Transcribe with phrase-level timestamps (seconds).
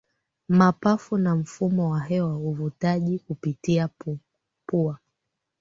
[0.49, 3.89] Mapafu na mfumo wa hewa Uvutaji kupitia
[4.67, 4.99] pua